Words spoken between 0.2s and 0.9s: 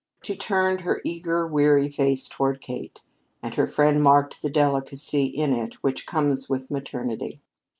She turned